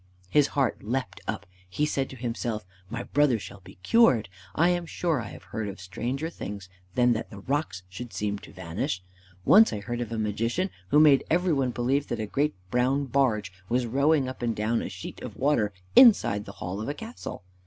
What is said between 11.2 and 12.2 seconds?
every one believe that